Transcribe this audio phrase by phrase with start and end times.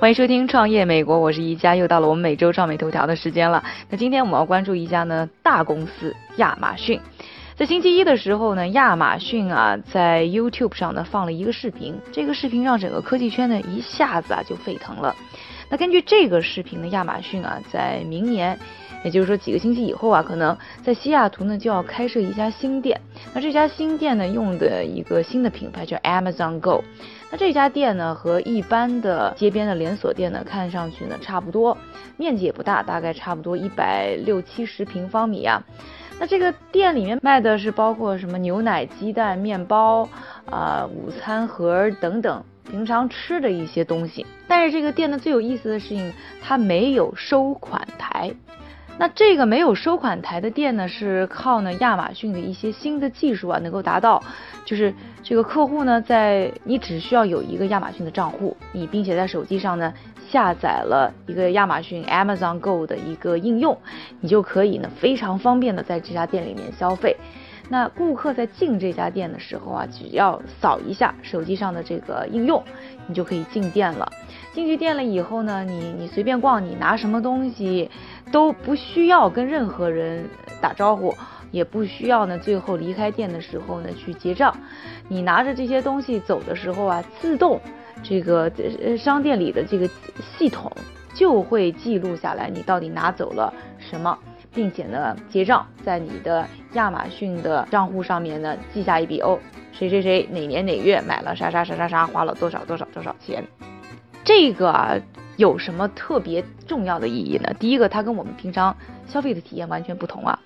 [0.00, 3.62] 欢迎收听创业美国，我是宜家，又到了我们每周创美头条的时间了。
[3.90, 6.98] 那今天我们要关注一家呢大公司亚马逊。
[7.54, 15.14] 在星期一的时候呢，亚马逊啊在 YouTube 上呢放了一个视频，这个视频让整个科技圈呢一下子啊就沸腾了。
[15.68, 18.58] 那根据这个视频呢，亚马逊啊在明年，
[19.04, 22.98] 也就是说几个星期以后啊，可能在西雅图呢就要开设一家新店。
[23.34, 26.82] 那这家新店呢用的一个新的品牌叫 Amazon Go。
[27.30, 31.76] 那这家店呢和一般的街边的连锁店呢看上去呢差不多，
[32.16, 35.62] 面积也不大，大概差不多一百六七十平方米啊。
[36.18, 40.08] 那这个店里面卖的是包括什么牛奶、鸡蛋、面包
[40.50, 44.26] 啊、午餐盒等等平常吃的一些东西。
[44.48, 48.34] 但是这个店呢最有意思的事情，它没有收款台。
[49.00, 54.22] 那这个没有收款台的店呢，是靠呢亚马逊的一些新的技术啊，能够达到，
[54.66, 59.94] 就是这个客户呢，在你只需要有一个亚马逊的账户，你并且在手机上呢
[60.28, 63.78] 下载了一个亚马逊 Amazon Go 的一个应用，
[64.20, 67.16] 你就可以呢非常方便的在这家店里面消费。
[67.72, 72.60] 那顾客在进这家店的时候啊，只要扫一下手机上的这个应用，
[73.06, 74.10] 你就可以进店了。
[74.52, 77.88] 进去店了以后呢，你你随便逛，你拿什么东西
[78.32, 80.28] 都不需要跟任何人
[80.60, 81.14] 打招呼，
[81.52, 84.52] 也不需要呢最后离开店的时候呢去结账。
[85.06, 87.60] 你拿着这些东西走的时候啊，自动
[88.02, 88.50] 这个
[88.82, 89.88] 呃商店里的这个
[90.36, 90.72] 系统
[91.14, 94.18] 就会记录下来你到底拿走了什么。
[94.52, 99.38] 并且呢，结账在你的亚马逊的账户上面呢记下一笔哦，
[99.72, 103.44] 谁谁谁哪年哪月买了啥啥啥啥啥，花了多少多少多少钱。
[104.24, 104.96] 这个啊
[105.36, 107.54] 有什么特别重要的意义呢？
[107.58, 110.38] 第一个，它跟我们平常消费的体验完全不同啊。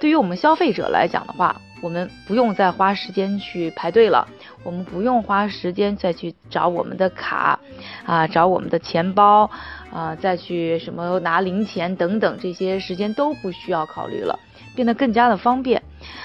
[0.00, 4.26] 对于我们消费者来讲的话，我们不用再花时间去排队了，
[4.64, 7.60] 我们不用花时间再去找我们的卡
[8.04, 9.48] 啊，找我们的钱包
[9.92, 14.38] 啊，再去什么拿零钱等等，这些时间都不需要考虑了，
[14.74, 15.82] 变得更加的方便。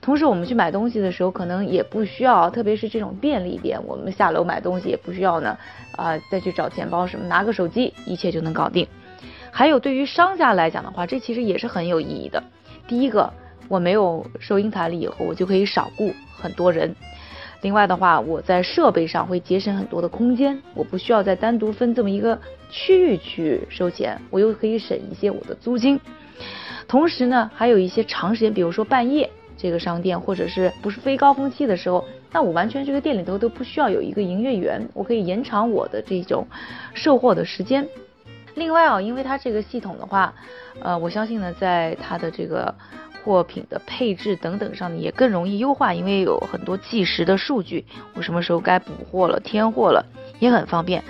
[0.00, 5.58] 同时，我们去买东西的时候，可能也不需要，特别是这种便利店，我们下楼买东西也不需要呢，
[5.96, 8.86] 啊，再去找钱包什么，拿个手机，一切就能搞定。
[9.50, 12.42] 还有，对于商家来讲的话，这其实也是很有意义的。
[12.86, 13.32] 第一个，
[13.66, 16.94] 我没有收银台了以后，我就可以少雇很多人。
[17.60, 22.38] 另外的话，我在设备上会节省很多的空间，我不需要再单独分这么一个
[22.70, 26.00] 区域去收钱，我又可以省一些我的租金。
[26.86, 29.30] 同时呢，还有一些长时间，比如说半夜。
[29.60, 36.46] 这个商店或者是不是非高峰期的时候，那我完全这个店里头都不需要有一个营业员，我可以延长我的这种
[36.94, 37.84] 售货的时间。
[38.54, 40.32] 另外啊，因为它这个系统的话，
[40.78, 42.72] 呃，我相信呢，在它的这个
[43.24, 50.06] 货品的配置等等上呢，也更容易优化，因为有很多计时的数据，我什么时候该补货了、添货了，
[50.38, 51.02] 也很方便。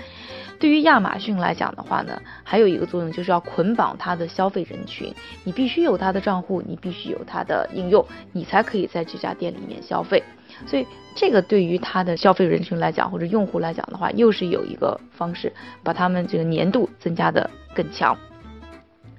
[0.59, 5.13] 对于亚马逊来讲的话呢，还有一个作用就是要捆绑它的消费人群，
[5.45, 10.21] 你必须有它的账户，你必须有它的应用，你才可以在这家店里面消费。
[10.65, 18.17] 所以这个对于它的消费人群来讲，或者用户来讲的话，又是有一个方式把他们这个粘度增加的更强。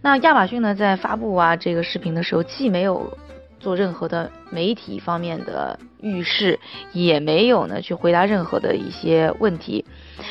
[0.02, 3.16] 那亚马逊呢，在发布啊这个视频的时候，既没有
[3.58, 6.58] 做任何的媒体方面的预示，
[6.92, 9.84] 也没有呢去回答任何的一些问题。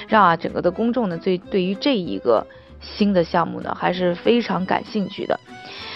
[0.07, 2.45] 让啊整个的公众呢，对对于这一个
[2.81, 5.39] 新的项目呢，还是非常感兴趣的。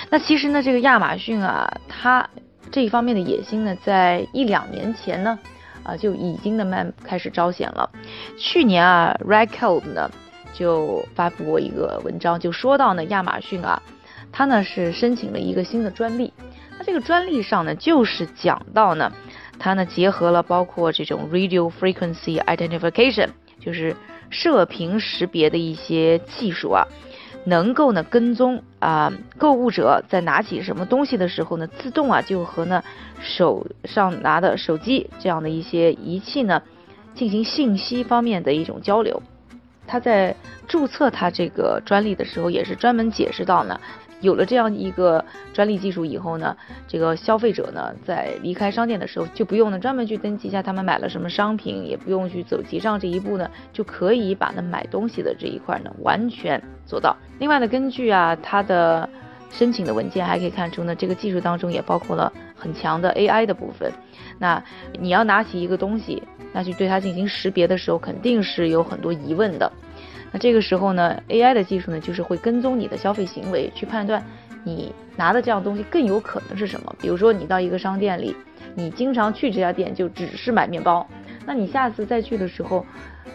[0.10, 2.30] 那其实呢，这个亚马逊啊，它
[2.72, 5.40] 这一方面的野心呢，在一两年前呢，
[5.84, 7.90] 啊就已经的慢开始彰显了。
[8.38, 10.10] 去年啊 r e c o d 呢
[10.54, 13.82] 就发布过一个文章，就说到呢，亚马逊啊，
[14.32, 16.32] 它呢是申请了一个新的专利。
[16.78, 19.12] 那这个专利上呢，就是讲到呢，
[19.58, 23.30] 它呢结合了包括这种 radio frequency identification。
[23.64, 23.96] 就是
[24.30, 26.88] 射频识别的一些技术啊，
[27.46, 32.84] 能够呢跟踪啊购物者在拿起什么东西的时候呢，自动啊就和呢
[33.22, 36.62] 手上拿的手机这样的一些仪器呢
[37.16, 39.22] 进行信息方面的一种交流。
[39.86, 40.36] 他在
[40.68, 43.80] 注册他这个专利的时候，也是专门解释到呢。
[44.24, 45.24] 有了这样一个
[45.54, 46.56] 专利技术以后呢，
[46.88, 57.16] 这个消费者呢在离开商店的时候就不用呢专门去登记一下他们买了什么商品，也不用去走结账这一步呢，就可以把呢买东西的这一块呢完全做到。
[57.38, 59.08] 另外呢，根据啊它的
[59.52, 63.92] 申请的文件还可以看出呢，这个技术当中也包括了很强的 AI 的部分。
[64.40, 64.64] 那
[65.00, 66.24] 你要拿起一个东西，
[66.54, 69.72] 那去对它进行识别的时候，肯定是有很多疑问的。
[70.34, 74.22] 那这个时候呢，AI 的技术呢，就是会跟踪你的消费行为，去判断
[74.64, 76.96] 你拿的这样东西更有可能是什么。
[77.00, 78.36] 比如说，你到一个商店里，
[78.74, 81.08] 你经常去这家店就只是买面包，
[81.46, 82.84] 那你下次再去的时候，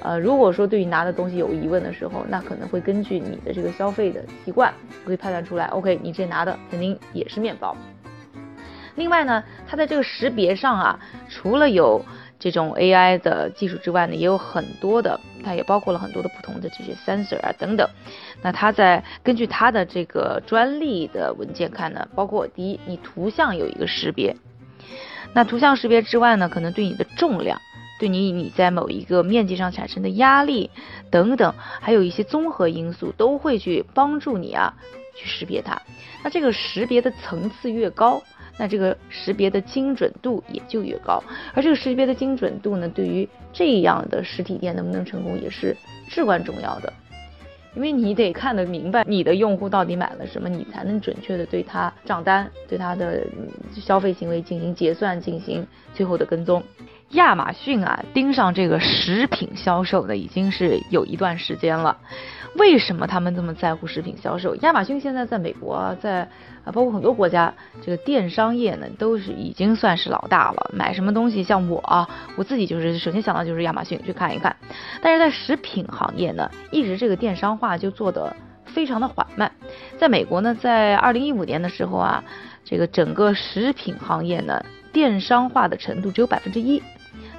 [0.03, 4.75] 呃，如果说对于拿的东西有疑问的时候，那可能会根据你的这个消费的习惯，
[5.07, 7.77] 会判断出来，OK，你这拿的肯定也是面包。
[8.97, 10.99] 另外呢，它在这个识别上啊，
[11.29, 12.05] 除了有
[12.39, 17.89] 这种 AI 的技术之外呢，也有很多的，它也包括了很多的不同的这些 sensor 啊等等。
[18.43, 24.37] 那它在根据它的这个专利的文件看呢，包括第一，你图像有一个识别。
[25.33, 27.61] 那图像识别之外呢，可能对你的重量，
[27.99, 30.71] 对你你在某一个面积上产生的压力
[31.11, 34.75] 等等，还有一些综合因素都会去帮助你啊
[35.17, 35.83] 去识别它。
[36.23, 38.23] 那这个识别的层次越高。
[38.59, 41.23] 那这个识别的精准度也就越高，
[41.55, 45.77] 而这个识别的精准度呢，对于这样的实体店能不能成功也是
[46.09, 46.93] 至关重要的，
[47.75, 53.25] 因为你得看得明白你的用户到底买了什么，你才能准确的对他账单、对他的
[53.75, 56.63] 消费行为进行结算、进行最后的跟踪。
[57.13, 61.97] 亚马逊啊，盯上这个食品销售呢，已经是有一段时间了。
[62.57, 64.55] 为什么他们这么在乎食品销售？
[64.57, 66.29] 亚马逊现在在美国，在
[66.73, 70.71] 包括很多国家，这个电商业呢，都是已经算是老大了。
[70.73, 74.55] 买什么东西，像我啊，我自己就是首先想到就是亚马逊去看一看。
[75.01, 78.35] 但是在食品行业呢，一直这个电商化就做得
[78.65, 79.51] 非常的缓慢。
[79.99, 82.23] 在美国呢，在二零一五年的时候啊，
[82.65, 86.83] 这个整个食品行业呢，电商化的程度只有百分之一。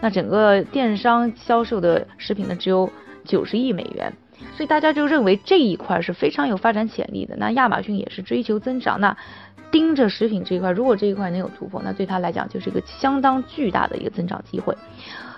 [0.01, 2.89] 那整个电商销售的食品呢，只有
[3.25, 4.11] 九十亿美元。
[4.55, 7.35] 所以大家就认为这一块是非常有发展潜力的。
[7.37, 9.15] 那亚马逊也是追求增长，那
[9.71, 14.75] 盯着食品这一块，如果这一块能有突破，那对他来讲就是一个相当巨大的一个增长机会。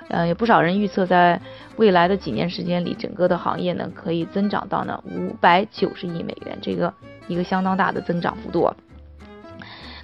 [0.07, 1.39] 呃，有不少人预测，在
[1.77, 6.93] 未来的几年时间里，整个的行业呢可以增长到呢五百九十亿美元，这个
[7.27, 8.73] 一个相当大的增长幅度。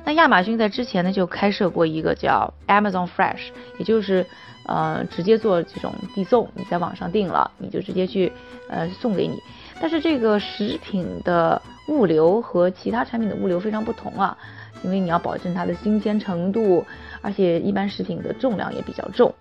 [0.07, 4.25] 那亚马逊在之前呢就开设过一个叫 Amazon Fresh，也就是。
[4.69, 8.29] 呃，直接做这种递送，你在网上订了，你就直接去
[8.67, 9.41] 呃送给你。
[9.79, 14.37] 但是这个食品的物流和其他产品的物流非常不同啊，
[14.83, 16.85] 因为你要保证它的新鲜程度，
[17.21, 19.33] 而且一般食品的重量也比较重，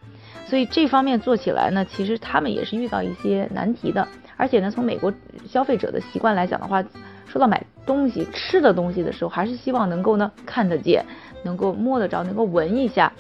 [0.47, 4.07] 所以这方面做起来呢，其实他们也是遇到一些难题的。
[4.37, 5.13] 而且呢，从美国
[5.49, 6.85] 消费者的习惯来讲的话，
[7.27, 11.05] 说到买东西、吃的东西的时候，还是希望能够呢看得见，
[11.43, 13.13] 能够摸得着，能够闻一下。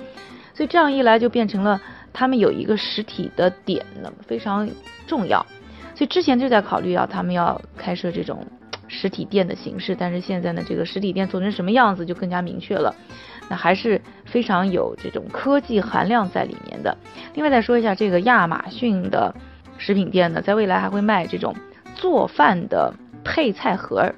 [0.55, 1.81] 所以这样一来就变成了。
[2.19, 4.67] 他们有一个实体的点呢，非常
[5.07, 5.45] 重要，
[5.95, 8.43] 所以之前就在考虑啊，他们要开设这种
[8.89, 12.95] 实体店的形式，但是现在呢，这个实体店做成什么样子就更加明确了，
[13.51, 16.97] 那还是非常有这种科技含量在里面的。
[17.35, 19.35] 另外再说一下这个亚马逊的
[19.77, 21.55] 食品店呢，在未来还会卖这种
[21.95, 22.95] 做饭的
[23.27, 24.13] 配菜盒。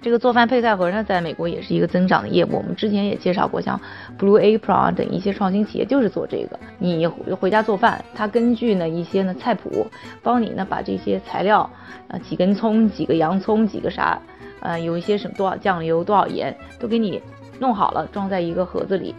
[0.00, 2.56] 这个做饭配菜盒呢，在美国也是一个增长的业务。
[2.56, 3.80] 我们之前也介绍过，像
[4.18, 6.58] Blue Apron 等一些创新企业就是做这个。
[6.80, 9.86] 你回家做饭，它根据呢一些呢菜谱，
[10.20, 11.70] 帮你呢把这些材料，
[12.08, 14.20] 啊几根葱、几个洋葱、几个啥，
[14.58, 17.22] 呃有一些什么多少酱油、多少盐，都给你
[17.60, 19.14] 弄好了，装在一个盒子里，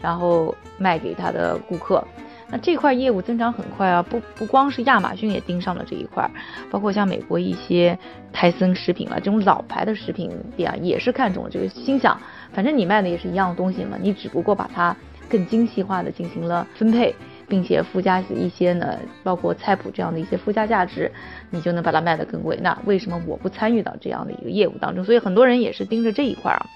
[0.00, 2.04] 然后卖给他的顾客。
[2.50, 6.28] 那这块业务增长很快啊，不不光是亚马逊也盯上了这一块，
[6.70, 7.96] 包括像美国一些
[8.32, 12.20] 泰森食品啊这种老牌的食品店啊，也是看中了这个，心想
[12.52, 14.96] 反正你卖的也是一样东西嘛，你只不过把它
[15.28, 17.14] 更精细化的进行了分配，
[17.46, 21.08] 并且附加一些呢，包括菜谱这样的一些附加价值，
[21.50, 22.58] 你就能把它卖得更贵。
[22.60, 25.04] 那为什么我不参与到这样的一个业务当中？
[25.04, 26.66] 所以很多人也是盯着这一块啊。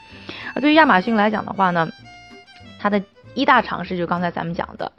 [0.54, 1.88] 而对于亚马逊来讲的话呢，
[2.78, 3.02] 它的
[3.34, 4.92] 一大尝试就刚才咱们讲的。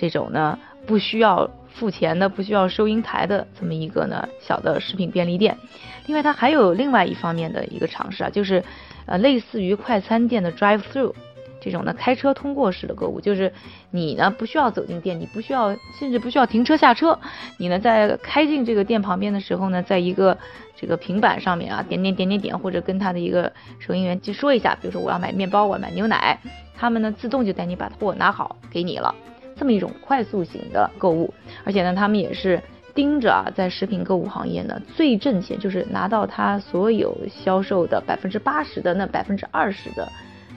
[0.00, 5.58] 这种呢不需要付钱的、不需要收银台的这么一个呢小的食品便利店。
[6.06, 8.64] 另外，它还有另外一方面的一个尝试啊，就是
[9.04, 11.12] 呃类似于快餐店的 drive through
[11.60, 13.52] 这种呢开车通过式的购物，就是
[13.90, 17.18] 你呢不需要走进店，你不需要甚至不需要停车下车，
[17.58, 20.36] 你呢在开进这个店旁边的时候呢，在一个
[20.74, 26.38] 这个平板上面啊点点点点点，或者跟他的一个收银员去说一下，比如说我要买面包，我要买牛奶，
[26.74, 29.14] 他们呢自动就带你把货拿好给你了。
[29.60, 32.58] 这么一种快速型的购物，而且呢，他们也是
[32.94, 40.10] 盯着啊，在食品购物行业呢最挣钱，就是拿到他所有销售的百分之八十的那百分之二十的，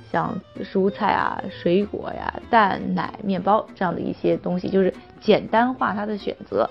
[0.09, 6.69] 像蔬菜啊、水果呀、蛋奶、面包这样的一些东西，就是简单化它的选择，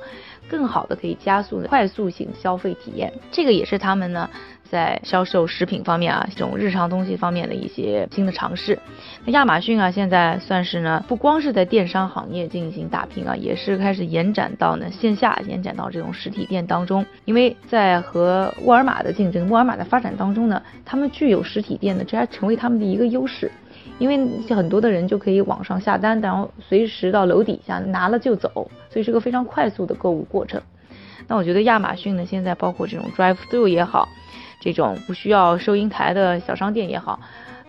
[0.49, 3.12] 更好的可以加速快速型消费体验。
[3.30, 4.28] 这个也是他们呢。
[4.72, 8.78] 在销售食品方面啊，这种日常东西方面的一些新的尝试。
[9.26, 17.04] 那亚马逊啊，现在算是呢，不光是在电商行业进行打拼啊，也是开始延展到呢线下，延展到这种实体店当中。
[17.26, 23.52] 因为在和沃尔玛的竞争，沃尔玛的发展当中呢，他们具有实体店呢，这还成为他们的一个优势。
[24.02, 24.18] 因为
[24.52, 28.50] 很多的人就可以网上下单，然后随时到楼底下拿了就走，
[28.90, 30.61] 所以是个非常快速的购物过程。
[31.28, 34.09] 那我觉得亚马逊呢，现在包括这种 drive through 也好，
[34.61, 37.21] 这种不需要收银台的小商店也好，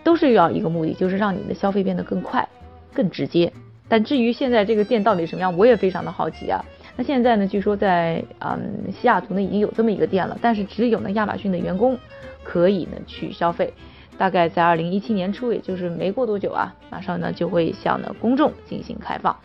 [0.02, 2.48] 都是要一个目的，就是让你的消费变得更快、
[2.92, 3.52] 更直接。
[3.86, 6.64] 但至于现在这个店到底什么样，我也非常的好奇啊。
[6.96, 11.96] 那现在呢，据说在嗯西雅图呢已经有这么一个店了，但是只有呢亚马逊的员工
[12.42, 13.72] 可以呢去消费。
[14.16, 19.36] 大概在二零一七年初，也就是没过多久啊，马上呢就会向呢公众进行开放。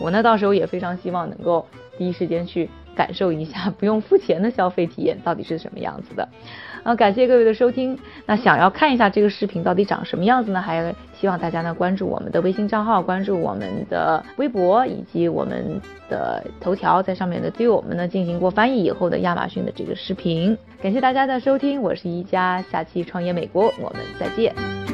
[0.00, 1.66] 我呢到时候也非常希望能够
[1.98, 2.68] 第一时间去。
[2.94, 6.28] 感受一下 不用付钱的消费体验到底是什么样子的，
[6.82, 7.98] 啊，感谢各位的收听。
[8.26, 10.60] 那想要看一下这个视频到底长什么样子呢？
[10.60, 20.56] 还希望大家呢关注我们的微信账号，关注我们的微博以及我们的头条，在上面的对我们呢进行过翻译以后的亚马逊的这个视频。
[20.82, 24.93] 感谢大家的收听，我是一加，下期创业美国，我们再见。